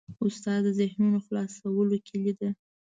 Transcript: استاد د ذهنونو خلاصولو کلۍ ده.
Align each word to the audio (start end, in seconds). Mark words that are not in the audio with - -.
استاد 0.25 0.61
د 0.65 0.67
ذهنونو 0.79 1.17
خلاصولو 1.25 1.95
کلۍ 2.07 2.33
ده. 2.39 2.49